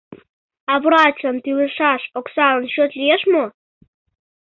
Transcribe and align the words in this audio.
А 0.71 0.73
врачлан 0.83 1.37
тӱлышаш 1.43 2.01
оксалан 2.19 2.65
счёт 2.71 2.91
лиеш 2.99 3.21
мо? 3.33 3.45